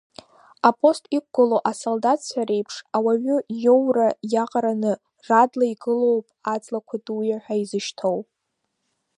Апост 0.69 1.03
иқәгылоу 1.17 1.61
асолдаҭцәа 1.71 2.41
реиԥш, 2.47 2.75
ауаҩы 2.95 3.37
иоура 3.63 4.09
иаҟараны 4.31 4.93
радла 5.27 5.65
игылоуп 5.71 6.27
аҵлақәа 6.53 6.97
туиа 7.05 7.37
ҳәа 7.43 7.55
изышьҭоу. 7.61 8.19